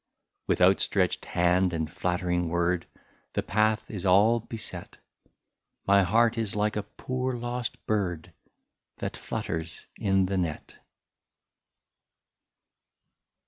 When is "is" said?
3.91-4.03, 6.39-6.55